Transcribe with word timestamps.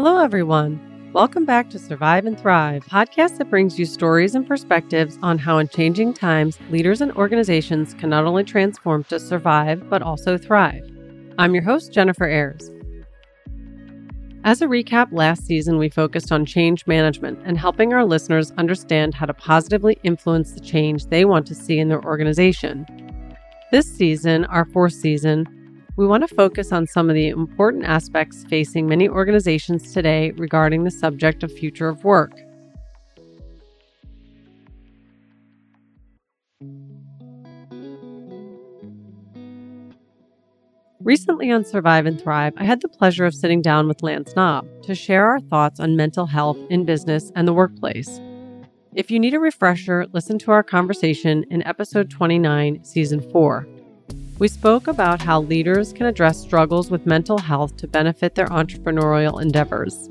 Hello, 0.00 0.22
everyone. 0.22 1.10
Welcome 1.12 1.44
back 1.44 1.70
to 1.70 1.78
Survive 1.80 2.24
and 2.24 2.38
Thrive, 2.38 2.84
podcast 2.84 3.36
that 3.38 3.50
brings 3.50 3.80
you 3.80 3.84
stories 3.84 4.36
and 4.36 4.46
perspectives 4.46 5.18
on 5.22 5.38
how, 5.38 5.58
in 5.58 5.66
changing 5.66 6.14
times, 6.14 6.56
leaders 6.70 7.00
and 7.00 7.10
organizations 7.16 7.94
can 7.94 8.08
not 8.08 8.24
only 8.24 8.44
transform 8.44 9.02
to 9.02 9.18
survive, 9.18 9.90
but 9.90 10.00
also 10.00 10.38
thrive. 10.38 10.88
I'm 11.36 11.52
your 11.52 11.64
host, 11.64 11.92
Jennifer 11.92 12.26
Ayres. 12.26 12.70
As 14.44 14.62
a 14.62 14.68
recap, 14.68 15.08
last 15.10 15.44
season 15.44 15.78
we 15.78 15.88
focused 15.88 16.30
on 16.30 16.46
change 16.46 16.86
management 16.86 17.40
and 17.44 17.58
helping 17.58 17.92
our 17.92 18.04
listeners 18.04 18.52
understand 18.52 19.14
how 19.14 19.26
to 19.26 19.34
positively 19.34 19.98
influence 20.04 20.52
the 20.52 20.60
change 20.60 21.06
they 21.06 21.24
want 21.24 21.44
to 21.48 21.56
see 21.56 21.80
in 21.80 21.88
their 21.88 22.04
organization. 22.04 22.86
This 23.72 23.92
season, 23.92 24.44
our 24.44 24.64
fourth 24.66 24.92
season, 24.92 25.57
we 25.98 26.06
want 26.06 26.26
to 26.26 26.32
focus 26.32 26.70
on 26.70 26.86
some 26.86 27.10
of 27.10 27.16
the 27.16 27.26
important 27.26 27.84
aspects 27.84 28.44
facing 28.44 28.86
many 28.86 29.08
organizations 29.08 29.92
today 29.92 30.30
regarding 30.36 30.84
the 30.84 30.92
subject 30.92 31.42
of 31.42 31.50
future 31.50 31.88
of 31.88 32.04
work. 32.04 32.30
Recently 41.00 41.50
on 41.50 41.64
Survive 41.64 42.06
and 42.06 42.20
Thrive, 42.20 42.52
I 42.56 42.62
had 42.62 42.80
the 42.80 42.88
pleasure 42.88 43.26
of 43.26 43.34
sitting 43.34 43.60
down 43.60 43.88
with 43.88 44.00
Lance 44.00 44.36
Knob 44.36 44.68
to 44.84 44.94
share 44.94 45.26
our 45.26 45.40
thoughts 45.40 45.80
on 45.80 45.96
mental 45.96 46.26
health 46.26 46.58
in 46.70 46.84
business 46.84 47.32
and 47.34 47.48
the 47.48 47.52
workplace. 47.52 48.20
If 48.94 49.10
you 49.10 49.18
need 49.18 49.34
a 49.34 49.40
refresher, 49.40 50.06
listen 50.12 50.38
to 50.40 50.52
our 50.52 50.62
conversation 50.62 51.44
in 51.50 51.66
episode 51.66 52.08
29, 52.08 52.84
season 52.84 53.20
4. 53.32 53.66
We 54.38 54.46
spoke 54.46 54.86
about 54.86 55.20
how 55.20 55.40
leaders 55.40 55.92
can 55.92 56.06
address 56.06 56.40
struggles 56.40 56.92
with 56.92 57.06
mental 57.06 57.38
health 57.38 57.76
to 57.78 57.88
benefit 57.88 58.36
their 58.36 58.46
entrepreneurial 58.46 59.42
endeavors. 59.42 60.08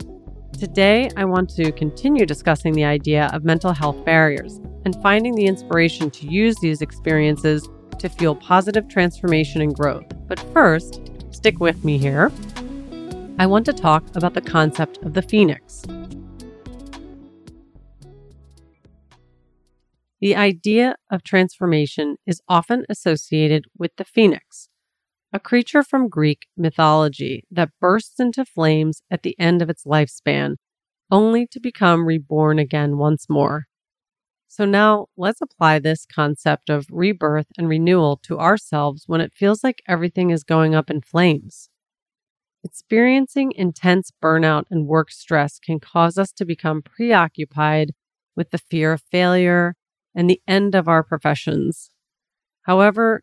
Today, 0.60 1.10
I 1.16 1.24
want 1.24 1.50
to 1.52 1.72
continue 1.72 2.26
discussing 2.26 2.74
the 2.74 2.84
idea 2.84 3.30
of 3.32 3.46
mental 3.46 3.72
health 3.72 4.04
barriers 4.04 4.60
and 4.84 5.02
finding 5.02 5.34
the 5.34 5.46
inspiration 5.46 6.12
to 6.12 6.28
use 6.28 6.58
these 6.58 6.82
experiences 6.82 7.70
to 8.00 8.10
fuel 8.10 8.36
positive 8.36 8.90
transformation 8.90 9.62
and 9.62 9.74
growth. 9.74 10.06
But 10.28 10.42
first, 10.52 11.00
stick 11.32 11.62
with 11.62 11.86
me 11.86 11.98
here. 11.98 12.30
I 13.40 13.46
want 13.46 13.66
to 13.68 13.74
talk 13.74 14.04
about 14.14 14.34
the 14.34 14.42
concept 14.42 14.98
of 15.04 15.14
the 15.14 15.22
phoenix. 15.22 15.84
The 20.20 20.36
idea 20.36 20.96
of 21.12 21.22
transformation 21.22 22.18
is 22.26 22.42
often 22.48 22.86
associated 22.90 23.66
with 23.78 23.92
the 23.98 24.04
phoenix, 24.04 24.68
a 25.32 25.40
creature 25.40 25.84
from 25.84 26.10
Greek 26.10 26.48
mythology 26.58 27.44
that 27.52 27.70
bursts 27.80 28.20
into 28.20 28.44
flames 28.44 29.02
at 29.12 29.22
the 29.22 29.36
end 29.40 29.62
of 29.62 29.70
its 29.70 29.84
lifespan, 29.84 30.56
only 31.12 31.46
to 31.48 31.60
become 31.60 32.08
reborn 32.08 32.58
again 32.58 32.98
once 32.98 33.30
more. 33.30 33.66
So 34.48 34.66
now 34.66 35.06
let's 35.16 35.42
apply 35.42 35.80
this 35.80 36.06
concept 36.06 36.72
of 36.72 36.88
rebirth 36.90 37.48
and 37.56 37.70
renewal 37.70 38.18
to 38.24 38.40
ourselves 38.40 39.04
when 39.06 39.22
it 39.22 39.34
feels 39.36 39.64
like 39.64 39.84
everything 39.88 40.32
is 40.32 40.44
going 40.44 40.74
up 40.74 40.90
in 40.90 41.02
flames. 41.02 41.70
Experiencing 42.64 43.52
intense 43.56 44.12
burnout 44.24 44.64
and 44.72 44.88
work 44.88 45.12
stress 45.12 45.60
can 45.60 45.80
cause 45.80 46.18
us 46.18 46.32
to 46.32 46.44
become 46.44 46.82
preoccupied 46.82 47.92
with 48.36 48.50
the 48.50 48.58
fear 48.58 48.94
of 48.94 49.04
failure, 49.12 49.76
and 50.18 50.28
the 50.30 50.42
end 50.48 50.74
of 50.76 50.88
our 50.88 51.04
professions. 51.04 51.92
However, 52.64 53.22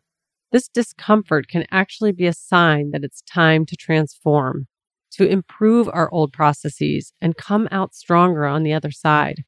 this 0.51 0.69
discomfort 0.69 1.49
can 1.49 1.65
actually 1.69 2.13
be 2.13 2.25
a 2.25 2.33
sign 2.33 2.91
that 2.91 3.03
it's 3.03 3.21
time 3.21 3.65
to 3.65 3.75
transform, 3.75 4.67
to 5.11 5.27
improve 5.27 5.89
our 5.91 6.09
old 6.11 6.31
processes 6.31 7.11
and 7.19 7.35
come 7.35 7.67
out 7.69 7.93
stronger 7.93 8.45
on 8.45 8.63
the 8.63 8.73
other 8.73 8.91
side. 8.91 9.43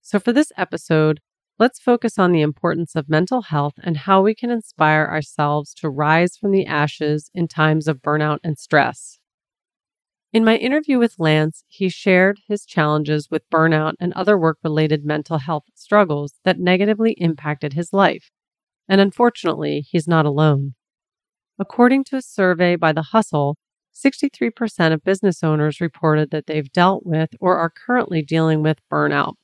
So, 0.00 0.18
for 0.18 0.32
this 0.32 0.50
episode, 0.56 1.20
let's 1.58 1.78
focus 1.78 2.18
on 2.18 2.32
the 2.32 2.40
importance 2.40 2.96
of 2.96 3.10
mental 3.10 3.42
health 3.42 3.74
and 3.82 3.98
how 3.98 4.22
we 4.22 4.34
can 4.34 4.50
inspire 4.50 5.06
ourselves 5.06 5.74
to 5.74 5.90
rise 5.90 6.36
from 6.36 6.50
the 6.52 6.64
ashes 6.64 7.30
in 7.34 7.46
times 7.46 7.86
of 7.86 8.00
burnout 8.00 8.38
and 8.42 8.58
stress. 8.58 9.17
In 10.30 10.44
my 10.44 10.56
interview 10.56 10.98
with 10.98 11.18
Lance, 11.18 11.64
he 11.68 11.88
shared 11.88 12.40
his 12.46 12.66
challenges 12.66 13.28
with 13.30 13.48
burnout 13.48 13.94
and 13.98 14.12
other 14.12 14.36
work 14.36 14.58
related 14.62 15.02
mental 15.02 15.38
health 15.38 15.64
struggles 15.74 16.34
that 16.44 16.58
negatively 16.58 17.12
impacted 17.12 17.72
his 17.72 17.94
life. 17.94 18.30
And 18.86 19.00
unfortunately, 19.00 19.86
he's 19.88 20.06
not 20.06 20.26
alone. 20.26 20.74
According 21.58 22.04
to 22.04 22.16
a 22.16 22.22
survey 22.22 22.76
by 22.76 22.92
The 22.92 23.04
Hustle, 23.04 23.56
63% 23.94 24.92
of 24.92 25.02
business 25.02 25.42
owners 25.42 25.80
reported 25.80 26.30
that 26.30 26.46
they've 26.46 26.70
dealt 26.72 27.06
with 27.06 27.30
or 27.40 27.56
are 27.56 27.70
currently 27.70 28.20
dealing 28.20 28.62
with 28.62 28.86
burnout. 28.92 29.34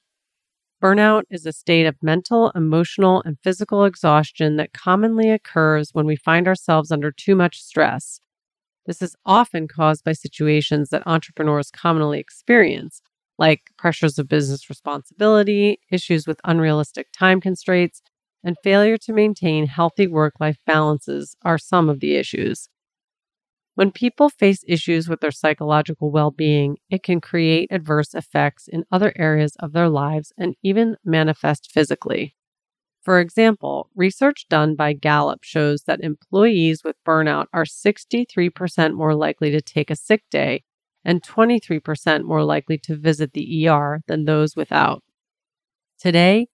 Burnout 0.82 1.22
is 1.30 1.46
a 1.46 1.52
state 1.52 1.86
of 1.86 1.96
mental, 2.02 2.52
emotional, 2.54 3.22
and 3.24 3.38
physical 3.42 3.86
exhaustion 3.86 4.56
that 4.56 4.74
commonly 4.74 5.30
occurs 5.30 5.90
when 5.94 6.04
we 6.04 6.14
find 6.14 6.46
ourselves 6.46 6.92
under 6.92 7.10
too 7.10 7.34
much 7.34 7.62
stress 7.62 8.20
this 8.86 9.02
is 9.02 9.16
often 9.24 9.68
caused 9.68 10.04
by 10.04 10.12
situations 10.12 10.90
that 10.90 11.06
entrepreneurs 11.06 11.70
commonly 11.70 12.20
experience, 12.20 13.00
like 13.38 13.70
pressures 13.78 14.18
of 14.18 14.28
business 14.28 14.68
responsibility, 14.68 15.80
issues 15.90 16.26
with 16.26 16.40
unrealistic 16.44 17.08
time 17.12 17.40
constraints, 17.40 18.02
and 18.44 18.56
failure 18.62 18.98
to 18.98 19.12
maintain 19.12 19.66
healthy 19.66 20.06
work 20.06 20.34
life 20.38 20.58
balances 20.66 21.34
are 21.42 21.58
some 21.58 21.88
of 21.88 22.00
the 22.00 22.16
issues. 22.16 22.68
When 23.74 23.90
people 23.90 24.28
face 24.28 24.62
issues 24.68 25.08
with 25.08 25.20
their 25.20 25.32
psychological 25.32 26.10
well 26.10 26.30
being, 26.30 26.76
it 26.90 27.02
can 27.02 27.20
create 27.20 27.72
adverse 27.72 28.14
effects 28.14 28.68
in 28.68 28.84
other 28.92 29.12
areas 29.16 29.56
of 29.58 29.72
their 29.72 29.88
lives 29.88 30.32
and 30.38 30.54
even 30.62 30.96
manifest 31.04 31.72
physically. 31.72 32.36
For 33.04 33.20
example, 33.20 33.90
research 33.94 34.46
done 34.48 34.76
by 34.76 34.94
Gallup 34.94 35.44
shows 35.44 35.82
that 35.82 36.00
employees 36.00 36.82
with 36.82 36.96
burnout 37.06 37.46
are 37.52 37.64
63% 37.64 38.94
more 38.94 39.14
likely 39.14 39.50
to 39.50 39.60
take 39.60 39.90
a 39.90 39.96
sick 39.96 40.22
day 40.30 40.64
and 41.04 41.22
23% 41.22 42.24
more 42.24 42.42
likely 42.44 42.78
to 42.78 42.96
visit 42.96 43.34
the 43.34 43.68
ER 43.68 44.00
than 44.06 44.24
those 44.24 44.56
without. 44.56 45.04
Today, 45.98 46.46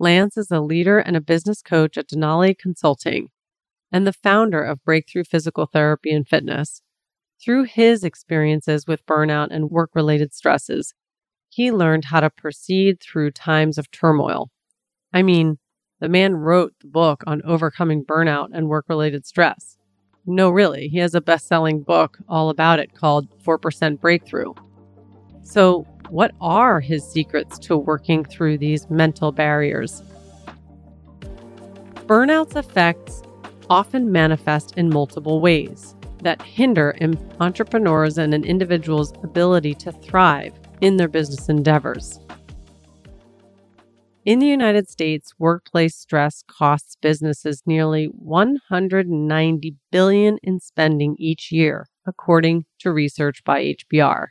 Lance 0.00 0.36
is 0.36 0.50
a 0.50 0.60
leader 0.60 0.98
and 0.98 1.16
a 1.16 1.20
business 1.20 1.62
coach 1.62 1.96
at 1.96 2.08
Denali 2.08 2.58
Consulting 2.58 3.28
and 3.92 4.04
the 4.04 4.12
founder 4.12 4.64
of 4.64 4.82
Breakthrough 4.84 5.22
Physical 5.22 5.66
Therapy 5.66 6.10
and 6.10 6.26
Fitness. 6.26 6.82
Through 7.40 7.64
his 7.64 8.02
experiences 8.02 8.88
with 8.88 9.06
burnout 9.06 9.48
and 9.52 9.70
work 9.70 9.90
related 9.94 10.34
stresses, 10.34 10.94
he 11.48 11.70
learned 11.70 12.06
how 12.06 12.20
to 12.20 12.30
proceed 12.30 13.00
through 13.00 13.30
times 13.32 13.78
of 13.78 13.90
turmoil. 13.92 14.50
I 15.12 15.22
mean, 15.22 15.58
the 16.02 16.08
man 16.08 16.34
wrote 16.34 16.74
the 16.80 16.88
book 16.88 17.22
on 17.28 17.42
overcoming 17.44 18.04
burnout 18.04 18.48
and 18.52 18.68
work 18.68 18.86
related 18.88 19.24
stress. 19.24 19.78
No, 20.26 20.50
really, 20.50 20.88
he 20.88 20.98
has 20.98 21.14
a 21.14 21.20
best 21.20 21.46
selling 21.46 21.80
book 21.80 22.18
all 22.28 22.50
about 22.50 22.80
it 22.80 22.92
called 22.92 23.28
4% 23.44 24.00
Breakthrough. 24.00 24.52
So, 25.44 25.86
what 26.08 26.32
are 26.40 26.80
his 26.80 27.08
secrets 27.08 27.56
to 27.60 27.76
working 27.76 28.24
through 28.24 28.58
these 28.58 28.90
mental 28.90 29.30
barriers? 29.30 30.02
Burnout's 32.06 32.56
effects 32.56 33.22
often 33.70 34.10
manifest 34.10 34.76
in 34.76 34.90
multiple 34.90 35.40
ways 35.40 35.94
that 36.22 36.42
hinder 36.42 36.96
entrepreneurs 37.38 38.18
and 38.18 38.34
an 38.34 38.42
individual's 38.42 39.12
ability 39.22 39.74
to 39.74 39.92
thrive 39.92 40.52
in 40.80 40.96
their 40.96 41.06
business 41.06 41.48
endeavors. 41.48 42.18
In 44.24 44.38
the 44.38 44.46
United 44.46 44.88
States, 44.88 45.32
workplace 45.36 45.96
stress 45.96 46.44
costs 46.46 46.96
businesses 47.02 47.64
nearly 47.66 48.04
190 48.04 49.76
billion 49.90 50.38
in 50.44 50.60
spending 50.60 51.16
each 51.18 51.50
year, 51.50 51.88
according 52.06 52.66
to 52.78 52.92
research 52.92 53.42
by 53.44 53.74
HBR. 53.74 54.26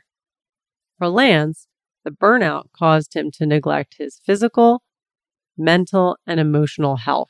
For 0.96 1.08
Lance, 1.08 1.68
the 2.06 2.10
burnout 2.10 2.72
caused 2.74 3.14
him 3.14 3.30
to 3.32 3.44
neglect 3.44 3.96
his 3.98 4.18
physical, 4.24 4.82
mental, 5.58 6.16
and 6.26 6.40
emotional 6.40 6.96
health. 6.96 7.28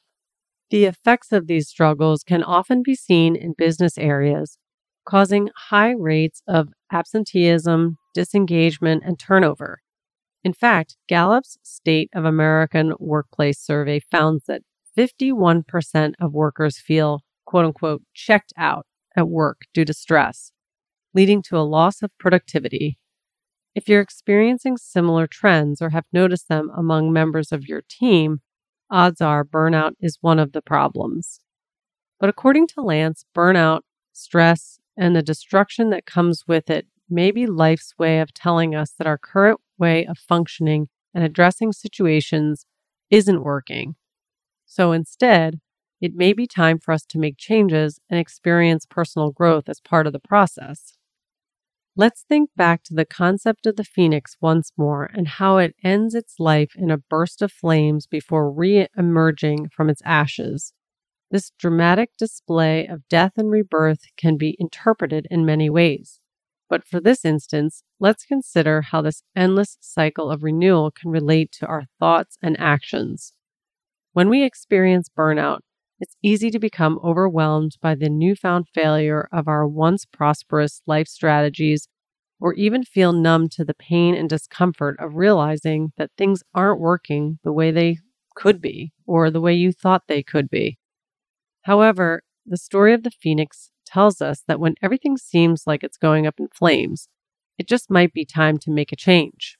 The 0.70 0.84
effects 0.84 1.32
of 1.32 1.48
these 1.48 1.68
struggles 1.68 2.22
can 2.22 2.44
often 2.44 2.82
be 2.84 2.94
seen 2.94 3.34
in 3.34 3.54
business 3.58 3.98
areas, 3.98 4.56
causing 5.04 5.50
high 5.70 5.94
rates 5.98 6.42
of 6.46 6.68
absenteeism, 6.92 7.96
disengagement, 8.14 9.02
and 9.04 9.18
turnover. 9.18 9.80
In 10.44 10.52
fact, 10.52 10.96
Gallup's 11.08 11.56
State 11.62 12.10
of 12.14 12.24
American 12.24 12.94
Workplace 12.98 13.60
Survey 13.60 14.00
found 14.00 14.40
that 14.48 14.62
51% 14.96 16.14
of 16.20 16.32
workers 16.32 16.78
feel 16.78 17.20
quote 17.46 17.64
unquote 17.64 18.02
checked 18.12 18.52
out 18.56 18.86
at 19.16 19.28
work 19.28 19.62
due 19.72 19.84
to 19.84 19.94
stress, 19.94 20.52
leading 21.14 21.42
to 21.42 21.56
a 21.56 21.60
loss 21.60 22.02
of 22.02 22.10
productivity. 22.18 22.98
If 23.74 23.88
you're 23.88 24.00
experiencing 24.00 24.76
similar 24.76 25.26
trends 25.26 25.80
or 25.80 25.90
have 25.90 26.04
noticed 26.12 26.48
them 26.48 26.70
among 26.76 27.12
members 27.12 27.52
of 27.52 27.68
your 27.68 27.82
team, 27.88 28.40
odds 28.90 29.20
are 29.20 29.44
burnout 29.44 29.92
is 30.00 30.18
one 30.20 30.38
of 30.38 30.52
the 30.52 30.60
problems. 30.60 31.40
But 32.20 32.28
according 32.28 32.66
to 32.68 32.82
Lance, 32.82 33.24
burnout, 33.34 33.80
stress, 34.12 34.78
and 34.96 35.16
the 35.16 35.22
destruction 35.22 35.90
that 35.90 36.04
comes 36.04 36.44
with 36.46 36.68
it 36.68 36.86
may 37.08 37.30
be 37.30 37.46
life's 37.46 37.94
way 37.98 38.20
of 38.20 38.34
telling 38.34 38.74
us 38.74 38.92
that 38.98 39.06
our 39.06 39.18
current 39.18 39.60
way 39.82 40.06
of 40.06 40.16
functioning 40.18 40.88
and 41.12 41.24
addressing 41.24 41.72
situations 41.72 42.64
isn't 43.10 43.42
working. 43.42 43.96
So 44.64 44.92
instead, 44.92 45.60
it 46.00 46.14
may 46.14 46.32
be 46.32 46.46
time 46.46 46.78
for 46.78 46.92
us 46.92 47.04
to 47.06 47.18
make 47.18 47.36
changes 47.36 48.00
and 48.08 48.18
experience 48.18 48.86
personal 48.86 49.30
growth 49.30 49.68
as 49.68 49.80
part 49.80 50.06
of 50.06 50.14
the 50.14 50.26
process. 50.32 50.94
Let's 51.94 52.24
think 52.26 52.48
back 52.56 52.82
to 52.84 52.94
the 52.94 53.04
concept 53.04 53.66
of 53.66 53.76
the 53.76 53.84
phoenix 53.84 54.38
once 54.40 54.72
more 54.78 55.10
and 55.12 55.28
how 55.28 55.58
it 55.58 55.74
ends 55.84 56.14
its 56.14 56.36
life 56.38 56.72
in 56.74 56.90
a 56.90 56.96
burst 56.96 57.42
of 57.42 57.52
flames 57.52 58.06
before 58.06 58.50
re 58.50 58.86
emerging 58.96 59.68
from 59.76 59.90
its 59.90 60.00
ashes. 60.04 60.72
This 61.30 61.52
dramatic 61.58 62.10
display 62.18 62.86
of 62.86 63.06
death 63.08 63.32
and 63.36 63.50
rebirth 63.50 64.04
can 64.16 64.38
be 64.38 64.56
interpreted 64.58 65.26
in 65.30 65.44
many 65.44 65.68
ways. 65.68 66.21
But 66.72 66.88
for 66.88 67.00
this 67.00 67.22
instance, 67.26 67.82
let's 68.00 68.24
consider 68.24 68.80
how 68.80 69.02
this 69.02 69.24
endless 69.36 69.76
cycle 69.82 70.30
of 70.30 70.42
renewal 70.42 70.90
can 70.90 71.10
relate 71.10 71.52
to 71.58 71.66
our 71.66 71.84
thoughts 72.00 72.38
and 72.40 72.58
actions. 72.58 73.34
When 74.14 74.30
we 74.30 74.42
experience 74.42 75.10
burnout, 75.14 75.58
it's 76.00 76.16
easy 76.22 76.50
to 76.50 76.58
become 76.58 76.98
overwhelmed 77.04 77.76
by 77.82 77.94
the 77.94 78.08
newfound 78.08 78.68
failure 78.72 79.28
of 79.30 79.48
our 79.48 79.68
once 79.68 80.06
prosperous 80.06 80.80
life 80.86 81.08
strategies 81.08 81.88
or 82.40 82.54
even 82.54 82.84
feel 82.84 83.12
numb 83.12 83.50
to 83.50 83.66
the 83.66 83.74
pain 83.74 84.14
and 84.14 84.30
discomfort 84.30 84.96
of 84.98 85.16
realizing 85.16 85.92
that 85.98 86.12
things 86.16 86.42
aren't 86.54 86.80
working 86.80 87.38
the 87.44 87.52
way 87.52 87.70
they 87.70 87.98
could 88.34 88.62
be 88.62 88.94
or 89.06 89.30
the 89.30 89.42
way 89.42 89.52
you 89.52 89.72
thought 89.72 90.04
they 90.08 90.22
could 90.22 90.48
be. 90.48 90.78
However, 91.64 92.22
the 92.46 92.56
story 92.56 92.94
of 92.94 93.02
the 93.02 93.10
phoenix 93.10 93.71
tells 93.92 94.22
us 94.22 94.42
that 94.46 94.60
when 94.60 94.74
everything 94.82 95.16
seems 95.16 95.64
like 95.66 95.82
it's 95.84 95.96
going 95.96 96.26
up 96.26 96.38
in 96.38 96.48
flames, 96.48 97.08
it 97.58 97.68
just 97.68 97.90
might 97.90 98.12
be 98.12 98.24
time 98.24 98.58
to 98.58 98.70
make 98.70 98.92
a 98.92 98.96
change. 98.96 99.58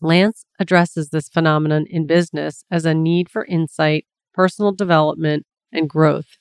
Lance 0.00 0.44
addresses 0.58 1.10
this 1.10 1.28
phenomenon 1.28 1.84
in 1.88 2.06
business 2.06 2.64
as 2.70 2.84
a 2.84 2.94
need 2.94 3.28
for 3.28 3.44
insight, 3.44 4.06
personal 4.32 4.72
development, 4.72 5.44
and 5.72 5.88
growth. 5.88 6.38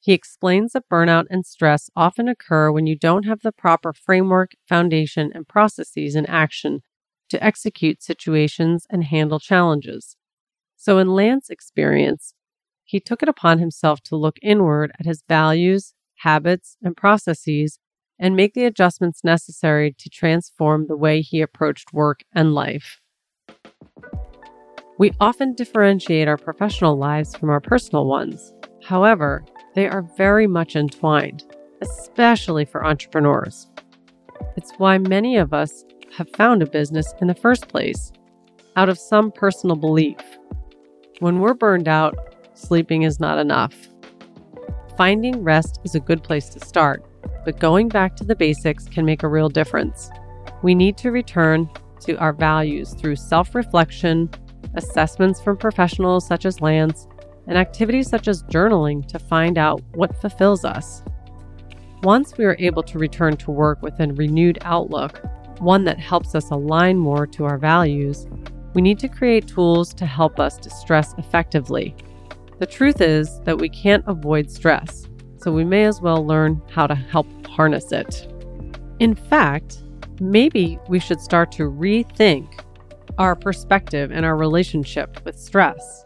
He 0.00 0.12
explains 0.12 0.72
that 0.72 0.88
burnout 0.90 1.24
and 1.30 1.44
stress 1.44 1.90
often 1.96 2.28
occur 2.28 2.70
when 2.70 2.86
you 2.86 2.96
don't 2.96 3.24
have 3.24 3.40
the 3.40 3.52
proper 3.52 3.92
framework, 3.92 4.52
foundation, 4.68 5.32
and 5.34 5.48
processes 5.48 6.14
in 6.14 6.26
action 6.26 6.80
to 7.30 7.42
execute 7.42 8.02
situations 8.02 8.86
and 8.90 9.04
handle 9.04 9.40
challenges. 9.40 10.16
So, 10.76 10.98
in 10.98 11.08
Lance's 11.08 11.50
experience, 11.50 12.34
he 12.84 13.00
took 13.00 13.22
it 13.22 13.28
upon 13.28 13.58
himself 13.58 14.00
to 14.04 14.16
look 14.16 14.36
inward 14.40 14.92
at 14.98 15.06
his 15.06 15.22
values, 15.28 15.94
habits, 16.18 16.76
and 16.82 16.96
processes 16.96 17.78
and 18.18 18.34
make 18.34 18.54
the 18.54 18.64
adjustments 18.64 19.22
necessary 19.22 19.94
to 19.98 20.10
transform 20.10 20.86
the 20.86 20.96
way 20.96 21.20
he 21.20 21.40
approached 21.40 21.92
work 21.92 22.20
and 22.34 22.54
life. 22.54 23.00
We 24.98 25.12
often 25.20 25.54
differentiate 25.54 26.26
our 26.26 26.36
professional 26.36 26.96
lives 26.96 27.36
from 27.36 27.50
our 27.50 27.60
personal 27.60 28.06
ones. 28.06 28.52
However, 28.84 29.44
they 29.74 29.86
are 29.86 30.02
very 30.16 30.48
much 30.48 30.74
entwined, 30.74 31.44
especially 31.80 32.64
for 32.64 32.84
entrepreneurs. 32.84 33.68
It's 34.56 34.72
why 34.78 34.98
many 34.98 35.36
of 35.36 35.52
us 35.52 35.84
have 36.16 36.28
found 36.30 36.62
a 36.62 36.66
business 36.66 37.14
in 37.20 37.28
the 37.28 37.34
first 37.34 37.68
place 37.68 38.12
out 38.74 38.88
of 38.88 38.98
some 38.98 39.30
personal 39.30 39.76
belief. 39.76 40.18
When 41.20 41.38
we're 41.38 41.54
burned 41.54 41.86
out, 41.86 42.16
sleeping 42.54 43.02
is 43.02 43.20
not 43.20 43.38
enough. 43.38 43.87
Finding 44.98 45.44
rest 45.44 45.78
is 45.84 45.94
a 45.94 46.00
good 46.00 46.24
place 46.24 46.48
to 46.48 46.58
start, 46.58 47.04
but 47.44 47.60
going 47.60 47.88
back 47.88 48.16
to 48.16 48.24
the 48.24 48.34
basics 48.34 48.88
can 48.88 49.04
make 49.04 49.22
a 49.22 49.28
real 49.28 49.48
difference. 49.48 50.10
We 50.64 50.74
need 50.74 50.98
to 50.98 51.12
return 51.12 51.70
to 52.00 52.16
our 52.16 52.32
values 52.32 52.94
through 52.94 53.14
self 53.14 53.54
reflection, 53.54 54.28
assessments 54.74 55.40
from 55.40 55.56
professionals 55.56 56.26
such 56.26 56.44
as 56.44 56.60
Lance, 56.60 57.06
and 57.46 57.56
activities 57.56 58.08
such 58.08 58.26
as 58.26 58.42
journaling 58.42 59.06
to 59.06 59.20
find 59.20 59.56
out 59.56 59.80
what 59.94 60.20
fulfills 60.20 60.64
us. 60.64 61.04
Once 62.02 62.36
we 62.36 62.44
are 62.44 62.56
able 62.58 62.82
to 62.82 62.98
return 62.98 63.36
to 63.36 63.52
work 63.52 63.80
with 63.82 64.00
a 64.00 64.08
renewed 64.08 64.58
outlook, 64.62 65.20
one 65.60 65.84
that 65.84 66.00
helps 66.00 66.34
us 66.34 66.50
align 66.50 66.98
more 66.98 67.24
to 67.24 67.44
our 67.44 67.56
values, 67.56 68.26
we 68.74 68.82
need 68.82 68.98
to 68.98 69.08
create 69.08 69.46
tools 69.46 69.94
to 69.94 70.06
help 70.06 70.40
us 70.40 70.58
distress 70.58 71.14
effectively 71.18 71.94
the 72.58 72.66
truth 72.66 73.00
is 73.00 73.40
that 73.40 73.58
we 73.58 73.68
can't 73.68 74.04
avoid 74.06 74.50
stress, 74.50 75.06
so 75.36 75.52
we 75.52 75.64
may 75.64 75.84
as 75.84 76.00
well 76.00 76.26
learn 76.26 76.60
how 76.70 76.86
to 76.86 76.94
help 76.94 77.26
harness 77.46 77.92
it. 77.92 78.26
In 78.98 79.14
fact, 79.14 79.82
maybe 80.20 80.78
we 80.88 80.98
should 80.98 81.20
start 81.20 81.52
to 81.52 81.70
rethink 81.70 82.64
our 83.18 83.36
perspective 83.36 84.10
and 84.10 84.24
our 84.24 84.36
relationship 84.36 85.24
with 85.24 85.38
stress. 85.38 86.04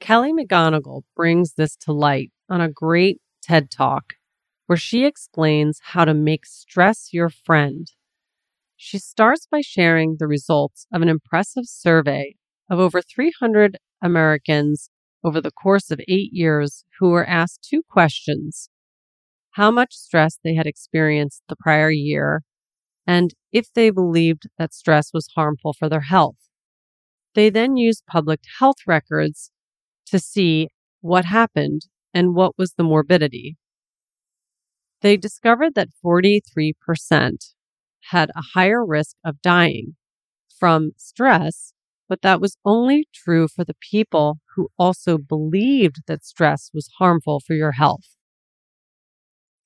Kelly 0.00 0.32
McGonigal 0.32 1.02
brings 1.16 1.54
this 1.54 1.76
to 1.76 1.92
light 1.92 2.30
on 2.48 2.60
a 2.60 2.70
great 2.70 3.20
TED 3.42 3.70
Talk 3.70 4.14
where 4.66 4.76
she 4.76 5.04
explains 5.04 5.80
how 5.82 6.04
to 6.04 6.14
make 6.14 6.44
stress 6.44 7.08
your 7.12 7.30
friend. 7.30 7.90
She 8.76 8.98
starts 8.98 9.46
by 9.50 9.60
sharing 9.60 10.16
the 10.18 10.26
results 10.26 10.86
of 10.92 11.02
an 11.02 11.08
impressive 11.08 11.64
survey 11.66 12.36
of 12.70 12.78
over 12.78 13.00
300 13.00 13.78
Americans 14.02 14.90
over 15.24 15.40
the 15.40 15.50
course 15.50 15.90
of 15.90 16.00
eight 16.08 16.32
years 16.32 16.84
who 16.98 17.10
were 17.10 17.26
asked 17.26 17.66
two 17.68 17.82
questions 17.88 18.70
how 19.52 19.70
much 19.70 19.94
stress 19.94 20.38
they 20.42 20.54
had 20.54 20.66
experienced 20.66 21.42
the 21.48 21.56
prior 21.56 21.90
year, 21.90 22.42
and 23.06 23.34
if 23.50 23.72
they 23.72 23.90
believed 23.90 24.44
that 24.56 24.72
stress 24.72 25.10
was 25.12 25.28
harmful 25.34 25.72
for 25.72 25.88
their 25.88 26.02
health. 26.02 26.36
They 27.34 27.50
then 27.50 27.76
used 27.76 28.06
public 28.06 28.40
health 28.60 28.78
records 28.86 29.50
to 30.06 30.18
see 30.18 30.68
what 31.00 31.24
happened 31.24 31.82
and 32.14 32.34
what 32.34 32.56
was 32.56 32.74
the 32.74 32.84
morbidity. 32.84 33.56
They 35.02 35.16
discovered 35.16 35.74
that 35.74 35.88
43% 36.04 36.74
had 38.10 38.30
a 38.30 38.42
higher 38.54 38.84
risk 38.84 39.16
of 39.24 39.42
dying 39.42 39.96
from 40.58 40.92
stress 40.96 41.72
but 42.08 42.22
that 42.22 42.40
was 42.40 42.56
only 42.64 43.06
true 43.14 43.48
for 43.48 43.64
the 43.64 43.76
people 43.90 44.38
who 44.56 44.68
also 44.78 45.18
believed 45.18 46.02
that 46.06 46.24
stress 46.24 46.70
was 46.72 46.88
harmful 46.98 47.40
for 47.46 47.54
your 47.54 47.72
health. 47.72 48.16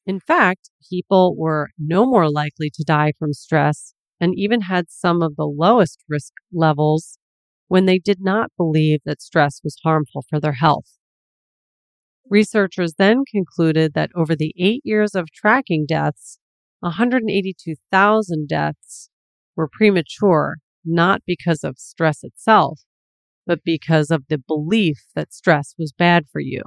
In 0.04 0.18
fact, 0.18 0.70
people 0.90 1.37
were 1.37 1.70
no 1.78 2.04
more 2.04 2.28
likely 2.30 2.70
to 2.75 2.84
die 2.84 3.12
from 3.18 3.32
stress 3.32 3.94
and 4.20 4.34
even 4.37 4.62
had 4.62 4.90
some 4.90 5.22
of 5.22 5.37
the 5.37 5.46
lowest 5.46 6.02
risk 6.08 6.32
levels 6.52 7.18
when 7.68 7.87
they 7.87 7.99
did 7.99 8.20
not 8.20 8.50
believe 8.56 9.00
that 9.04 9.22
stress 9.22 9.61
was 9.62 9.76
harmful 9.84 10.25
for 10.28 10.40
their 10.40 10.54
health. 10.54 10.99
Researchers 12.28 12.94
then 12.99 13.25
concluded 13.30 13.94
that 13.94 14.11
over 14.14 14.34
the 14.34 14.54
eight 14.58 14.82
years 14.84 15.14
of 15.14 15.30
tracking 15.32 15.87
deaths, 15.87 16.38
182,000 16.80 18.49
deaths 18.49 19.11
were 19.54 19.68
premature 19.70 20.56
not 20.84 21.22
because 21.26 21.64
of 21.64 21.78
stress 21.78 22.22
itself, 22.22 22.80
but 23.46 23.60
because 23.64 24.10
of 24.10 24.24
the 24.28 24.38
belief 24.38 25.04
that 25.14 25.32
stress 25.32 25.74
was 25.78 25.92
bad 25.92 26.24
for 26.30 26.40
you. 26.40 26.62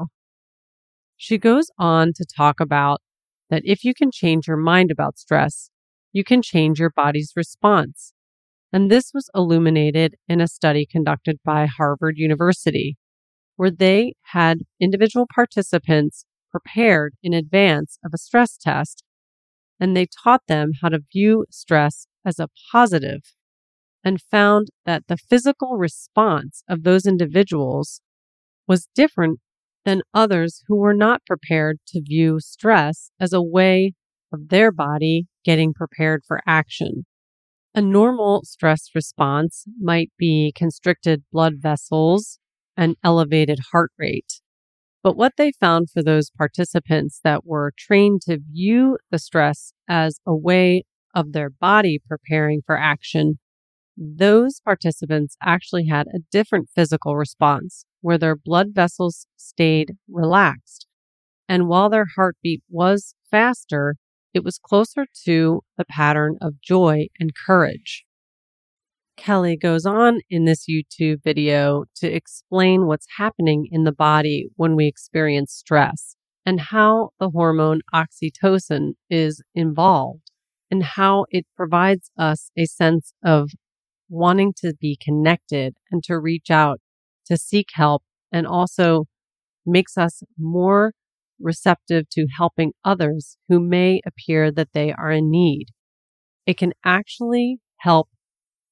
She 1.18 1.38
goes 1.38 1.72
on 1.78 2.12
to 2.16 2.26
talk 2.26 2.60
about 2.60 3.02
that 3.50 3.62
if 3.66 3.84
you 3.84 3.94
can 3.94 4.12
change 4.12 4.48
your 4.48 4.58
mind 4.58 4.92
about 4.92 5.18
stress, 5.18 5.70
you 6.12 6.24
can 6.24 6.42
change 6.42 6.80
your 6.80 6.92
body's 6.96 7.34
response. 7.36 8.14
And 8.74 8.92
this 8.92 9.12
was 9.14 9.30
illuminated 9.34 10.16
in 10.28 10.42
a 10.42 10.48
study 10.48 10.86
conducted 10.90 11.40
by 11.46 11.66
Harvard 11.66 12.16
University, 12.18 12.98
where 13.56 13.72
they 13.72 14.14
had 14.32 14.60
individual 14.80 15.28
participants 15.34 16.26
prepared 16.52 17.14
in 17.24 17.34
advance 17.34 17.98
of 18.04 18.12
a 18.14 18.18
stress 18.18 18.58
test, 18.58 19.04
and 19.80 19.96
they 19.96 20.08
taught 20.24 20.42
them 20.48 20.72
how 20.82 20.90
to 20.90 21.00
view 21.14 21.46
stress 21.50 22.08
as 22.26 22.40
a 22.40 22.50
positive 22.72 23.22
and 24.06 24.22
found 24.22 24.68
that 24.86 25.08
the 25.08 25.18
physical 25.18 25.78
response 25.78 26.64
of 26.70 26.84
those 26.84 27.08
individuals 27.08 28.02
was 28.68 28.88
different 28.94 29.40
than 29.84 30.04
others 30.14 30.64
who 30.68 30.78
were 30.78 30.94
not 30.94 31.26
prepared 31.26 31.80
to 31.88 32.02
view 32.02 32.40
stress 32.40 33.10
as 33.20 33.34
a 33.34 33.42
way 33.42 33.94
of 34.32 34.50
their 34.50 34.72
body 34.72 35.26
getting 35.44 35.74
prepared 35.74 36.22
for 36.28 36.40
action. 36.48 37.06
A 37.74 37.82
normal 37.82 38.42
stress 38.44 38.90
response 38.96 39.66
might 39.80 40.12
be 40.18 40.54
constricted 40.56 41.24
blood 41.32 41.56
vessels 41.58 42.40
and 42.78 42.96
elevated 43.04 43.60
heart 43.72 43.92
rate. 43.98 44.42
But 45.04 45.18
what 45.18 45.34
they 45.38 45.52
found 45.52 45.90
for 45.90 46.02
those 46.02 46.32
participants 46.32 47.20
that 47.24 47.46
were 47.46 47.74
trained 47.78 48.22
to 48.24 48.40
view 48.40 48.98
the 49.12 49.20
stress 49.20 49.74
as 49.88 50.20
a 50.26 50.36
way 50.36 50.84
of 51.14 51.32
their 51.32 51.50
body 51.50 52.00
preparing 52.08 52.62
for 52.66 52.78
action 52.78 53.40
those 53.98 54.60
participants 54.60 55.38
actually 55.42 55.88
had 55.88 56.08
a 56.08 56.20
different 56.32 56.70
physical 56.76 57.16
response 57.16 57.86
where 58.02 58.18
their 58.18 58.36
blood 58.36 58.68
vessels 58.74 59.28
stayed 59.38 59.94
relaxed. 60.10 60.88
And 61.48 61.68
while 61.68 61.90
their 61.90 62.08
heartbeat 62.16 62.64
was 62.70 63.16
faster, 63.30 63.96
it 64.34 64.44
was 64.44 64.60
closer 64.60 65.06
to 65.26 65.62
the 65.78 65.86
pattern 65.86 66.38
of 66.42 66.62
joy 66.62 67.08
and 67.20 67.32
courage. 67.46 68.06
Kelly 69.18 69.56
goes 69.56 69.86
on 69.86 70.20
in 70.30 70.44
this 70.44 70.66
YouTube 70.70 71.24
video 71.24 71.86
to 71.96 72.08
explain 72.08 72.86
what's 72.86 73.08
happening 73.18 73.68
in 73.72 73.86
the 73.86 73.94
body 73.94 74.50
when 74.56 74.76
we 74.76 74.88
experience 74.88 75.54
stress 75.54 76.18
and 76.46 76.60
how 76.60 77.12
the 77.20 77.30
hormone 77.30 77.80
oxytocin 77.94 78.92
is 79.10 79.42
involved 79.56 80.32
and 80.70 80.84
how 80.84 81.26
it 81.30 81.46
provides 81.56 82.12
us 82.18 82.52
a 82.58 82.66
sense 82.66 83.14
of 83.24 83.52
wanting 84.10 84.54
to 84.58 84.74
be 84.80 84.98
connected 85.02 85.76
and 85.92 86.04
to 86.04 86.20
reach 86.20 86.50
out 86.50 86.80
to 87.26 87.38
seek 87.38 87.70
help 87.74 88.04
and 88.32 88.46
also 88.46 89.06
makes 89.66 89.98
us 89.98 90.22
more 90.38 90.94
receptive 91.40 92.08
to 92.10 92.28
helping 92.38 92.72
others 92.84 93.38
who 93.50 93.60
may 93.60 94.02
appear 94.06 94.52
that 94.52 94.70
they 94.74 94.94
are 94.94 95.12
in 95.12 95.30
need. 95.30 95.68
It 96.46 96.58
can 96.58 96.74
actually 96.84 97.58
help 97.78 98.10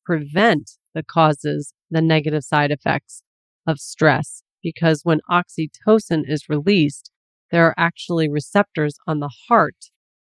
prevent 0.06 0.72
the 0.94 1.04
causes, 1.04 1.74
the 1.90 2.02
negative 2.02 2.44
side 2.44 2.72
effects 2.72 3.24
of 3.66 3.80
stress, 3.80 4.44
because 4.62 5.02
when 5.04 5.20
oxytocin 5.30 6.24
is 6.28 6.50
released, 6.50 7.12
there 7.52 7.66
are 7.66 7.76
actually 7.78 8.30
receptors 8.30 8.96
on 9.08 9.20
the 9.20 9.32
heart 9.48 9.90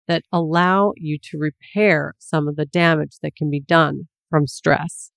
that 0.07 0.23
allow 0.31 0.93
you 0.95 1.17
to 1.21 1.37
repair 1.37 2.13
some 2.19 2.47
of 2.47 2.55
the 2.55 2.65
damage 2.65 3.17
that 3.21 3.35
can 3.35 3.49
be 3.49 3.59
done 3.59 4.07
from 4.35 4.47
stress. 4.47 5.11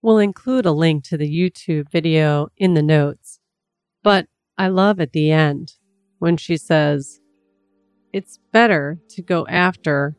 We'll 0.00 0.16
include 0.16 0.64
a 0.64 0.72
link 0.72 1.04
to 1.08 1.18
the 1.18 1.28
YouTube 1.28 1.90
video 1.90 2.48
in 2.56 2.72
the 2.72 2.82
notes, 2.82 3.38
but 4.02 4.28
I 4.56 4.68
love 4.68 4.98
at 4.98 5.12
the 5.12 5.30
end 5.30 5.74
when 6.20 6.38
she 6.38 6.56
says, 6.56 7.20
It's 8.14 8.40
better 8.52 8.98
to 9.10 9.20
go 9.20 9.46
after 9.46 10.16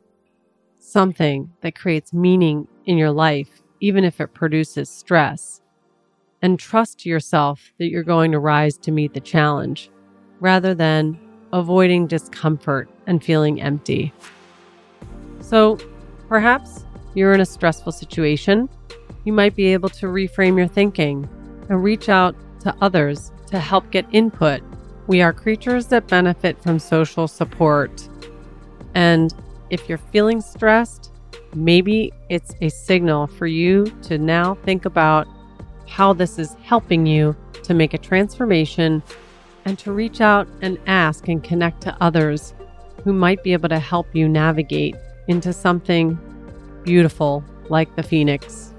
something 0.77 1.49
that 1.61 1.73
creates 1.73 2.13
meaning 2.13 2.67
in 2.85 2.99
your 2.99 3.09
life, 3.09 3.63
even 3.79 4.03
if 4.03 4.21
it 4.21 4.35
produces 4.35 4.87
stress, 4.87 5.59
and 6.39 6.59
trust 6.59 7.07
yourself 7.07 7.73
that 7.79 7.87
you're 7.87 8.03
going 8.03 8.31
to 8.33 8.39
rise 8.39 8.77
to 8.77 8.91
meet 8.91 9.15
the 9.15 9.19
challenge 9.19 9.89
rather 10.39 10.75
than 10.75 11.19
avoiding 11.53 12.05
discomfort 12.05 12.87
and 13.07 13.23
feeling 13.23 13.59
empty. 13.59 14.13
So 15.41 15.79
perhaps 16.29 16.85
you're 17.17 17.33
in 17.33 17.41
a 17.41 17.45
stressful 17.45 17.91
situation. 17.91 18.69
You 19.25 19.33
might 19.33 19.55
be 19.55 19.73
able 19.73 19.89
to 19.89 20.05
reframe 20.05 20.55
your 20.55 20.67
thinking 20.67 21.27
and 21.67 21.83
reach 21.83 22.09
out 22.09 22.35
to 22.59 22.75
others 22.79 23.31
to 23.47 23.59
help 23.59 23.89
get 23.89 24.05
input. 24.11 24.61
We 25.07 25.23
are 25.23 25.33
creatures 25.33 25.87
that 25.87 26.07
benefit 26.07 26.61
from 26.61 26.77
social 26.77 27.27
support. 27.27 28.07
And 28.93 29.33
if 29.71 29.89
you're 29.89 29.97
feeling 29.97 30.41
stressed, 30.41 31.11
maybe 31.55 32.13
it's 32.29 32.53
a 32.61 32.69
signal 32.69 33.25
for 33.25 33.47
you 33.47 33.87
to 34.03 34.19
now 34.19 34.53
think 34.63 34.85
about 34.85 35.27
how 35.87 36.13
this 36.13 36.37
is 36.37 36.55
helping 36.61 37.07
you 37.07 37.35
to 37.63 37.73
make 37.73 37.95
a 37.95 37.97
transformation 37.97 39.01
and 39.65 39.79
to 39.79 39.91
reach 39.91 40.21
out 40.21 40.47
and 40.61 40.77
ask 40.85 41.27
and 41.27 41.43
connect 41.43 41.81
to 41.81 41.97
others 41.99 42.53
who 43.03 43.11
might 43.11 43.41
be 43.41 43.53
able 43.53 43.69
to 43.69 43.79
help 43.79 44.05
you 44.13 44.29
navigate 44.29 44.95
into 45.27 45.51
something 45.51 46.19
beautiful 46.83 47.43
like 47.69 47.95
the 47.95 48.03
Phoenix. 48.03 48.73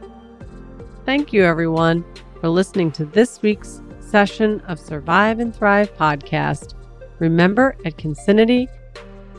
Thank 1.05 1.33
you, 1.33 1.45
everyone, 1.45 2.05
for 2.41 2.49
listening 2.49 2.93
to 2.93 3.05
this 3.05 3.41
week's 3.43 3.81
session 4.01 4.61
of 4.69 4.79
Survive 4.79 5.39
and 5.41 5.55
Thrive 5.55 5.95
podcast. 5.95 6.75
Remember, 7.19 7.77
at 7.85 7.99
Concinity, 7.99 8.69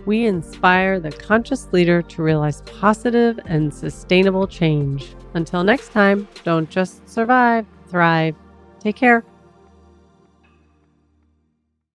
we 0.06 0.25
inspire 0.25 1.00
the 1.00 1.12
conscious 1.12 1.72
leader 1.72 2.01
to 2.01 2.24
realize 2.24 2.62
positive 2.63 3.39
and 3.46 3.74
sustainable 3.74 4.48
change. 4.48 5.16
Until 5.34 5.63
next 5.63 5.92
time, 5.92 6.28
don't 6.44 6.70
just 6.70 7.08
survive, 7.08 7.66
thrive. 7.88 8.36
Take 8.80 8.96
care. 8.96 9.24